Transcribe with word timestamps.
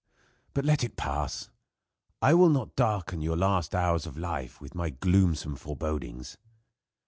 But 0.55 0.65
let 0.65 0.83
it 0.83 0.97
pass. 0.97 1.51
I 2.23 2.33
will 2.33 2.49
not 2.49 2.75
darken 2.75 3.21
your 3.21 3.37
last 3.37 3.75
hours 3.75 4.07
of 4.07 4.17
life 4.17 4.59
with 4.59 4.73
my 4.73 4.89
gloomsome 4.89 5.55
forebodings. 5.57 6.39